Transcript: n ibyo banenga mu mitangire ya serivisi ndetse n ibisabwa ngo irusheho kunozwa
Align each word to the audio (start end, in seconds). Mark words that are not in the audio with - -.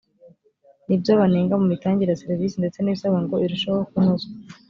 n 0.85 0.89
ibyo 0.95 1.11
banenga 1.19 1.59
mu 1.61 1.65
mitangire 1.73 2.09
ya 2.11 2.19
serivisi 2.21 2.55
ndetse 2.61 2.79
n 2.79 2.87
ibisabwa 2.91 3.19
ngo 3.23 3.35
irusheho 3.45 3.79
kunozwa 3.89 4.31